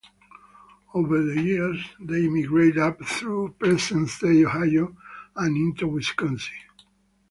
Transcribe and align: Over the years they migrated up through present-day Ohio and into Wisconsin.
Over 0.95 1.21
the 1.21 1.39
years 1.39 1.85
they 1.99 2.27
migrated 2.27 2.79
up 2.79 3.05
through 3.05 3.53
present-day 3.59 4.43
Ohio 4.45 4.97
and 5.35 5.55
into 5.55 5.85
Wisconsin. 5.87 6.55